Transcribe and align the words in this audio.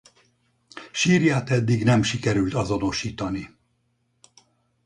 Sírját 0.91 1.49
eddig 1.49 1.83
nem 1.83 2.03
sikerült 2.03 2.53
azonosítani. 2.53 3.49